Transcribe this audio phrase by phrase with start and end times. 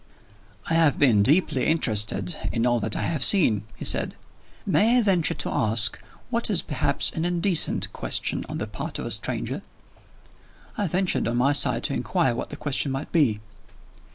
[0.67, 4.15] "I have been deeply interested in all that I have seen," he said.
[4.65, 9.05] "May I venture to ask, what is perhaps an indiscreet question on the part of
[9.05, 9.61] a stranger?"
[10.75, 13.41] I ventured, on my side, to inquire what the question might be.